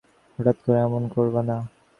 হঠাৎ 0.39 0.57
করে 0.63 0.77
এমন 0.79 1.03
করবা 1.13 1.41
না। 1.43 1.57